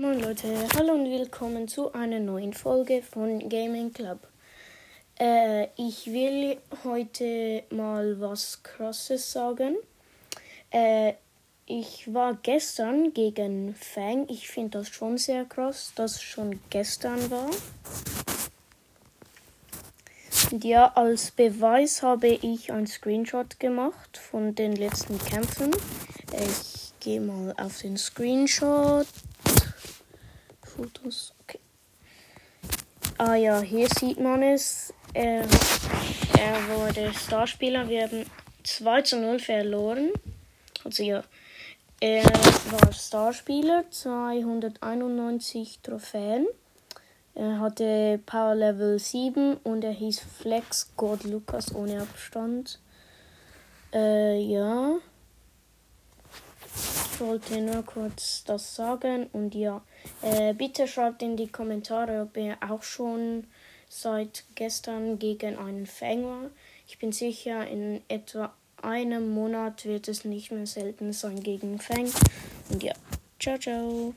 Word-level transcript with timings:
Moin 0.00 0.18
Leute, 0.18 0.66
hallo 0.76 0.94
und 0.94 1.10
willkommen 1.10 1.68
zu 1.68 1.92
einer 1.92 2.20
neuen 2.20 2.54
Folge 2.54 3.02
von 3.02 3.50
Gaming 3.50 3.92
Club. 3.92 4.26
Äh, 5.18 5.64
ich 5.76 6.06
will 6.06 6.56
heute 6.84 7.64
mal 7.68 8.18
was 8.18 8.62
Krasses 8.62 9.30
sagen. 9.30 9.76
Äh, 10.70 11.12
ich 11.66 12.14
war 12.14 12.32
gestern 12.42 13.12
gegen 13.12 13.74
Fang. 13.74 14.26
Ich 14.30 14.48
finde 14.48 14.78
das 14.78 14.88
schon 14.88 15.18
sehr 15.18 15.44
krass, 15.44 15.92
dass 15.94 16.22
schon 16.22 16.60
gestern 16.70 17.30
war. 17.30 17.50
Und 20.50 20.64
ja, 20.64 20.92
als 20.94 21.30
Beweis 21.30 22.02
habe 22.02 22.28
ich 22.28 22.72
einen 22.72 22.86
Screenshot 22.86 23.60
gemacht 23.60 24.16
von 24.16 24.54
den 24.54 24.76
letzten 24.76 25.18
Kämpfen. 25.18 25.72
Ich 26.32 26.92
gehe 27.00 27.20
mal 27.20 27.54
auf 27.58 27.82
den 27.82 27.98
Screenshot. 27.98 29.06
Fotos. 30.80 31.34
Okay. 31.42 31.60
Ah 33.18 33.34
ja, 33.34 33.60
hier 33.60 33.86
sieht 33.90 34.18
man 34.18 34.42
es. 34.42 34.94
Er, 35.12 35.44
er 36.38 36.68
wurde 36.74 37.12
Starspieler. 37.12 37.86
Wir 37.86 38.04
haben 38.04 38.24
2 38.64 39.02
zu 39.02 39.20
0 39.20 39.40
verloren. 39.40 40.08
Also 40.82 41.02
ja, 41.02 41.22
er 42.00 42.24
war 42.24 42.90
Starspieler, 42.94 43.84
291 43.90 45.80
Trophäen. 45.82 46.46
Er 47.34 47.60
hatte 47.60 48.18
Power 48.24 48.54
Level 48.54 48.98
7 48.98 49.58
und 49.58 49.84
er 49.84 49.92
hieß 49.92 50.20
Flex 50.20 50.92
God 50.96 51.24
Lucas 51.24 51.74
ohne 51.74 52.00
Abstand. 52.00 52.80
Äh, 53.92 54.40
ja 54.40 54.98
wollte 57.20 57.60
nur 57.60 57.84
kurz 57.84 58.44
das 58.44 58.74
sagen 58.74 59.28
und 59.32 59.54
ja, 59.54 59.82
äh, 60.22 60.54
bitte 60.54 60.86
schreibt 60.86 61.22
in 61.22 61.36
die 61.36 61.48
Kommentare, 61.48 62.22
ob 62.22 62.36
ihr 62.36 62.56
auch 62.68 62.82
schon 62.82 63.44
seit 63.88 64.44
gestern 64.54 65.18
gegen 65.18 65.58
einen 65.58 65.86
Fang 65.86 66.24
war. 66.24 66.50
Ich 66.86 66.98
bin 66.98 67.12
sicher, 67.12 67.66
in 67.66 68.02
etwa 68.08 68.52
einem 68.82 69.30
Monat 69.30 69.84
wird 69.84 70.08
es 70.08 70.24
nicht 70.24 70.50
mehr 70.50 70.66
selten 70.66 71.12
sein 71.12 71.40
gegen 71.40 71.78
Fang. 71.78 72.10
Und 72.70 72.82
ja, 72.82 72.94
ciao, 73.38 73.58
ciao. 73.58 74.14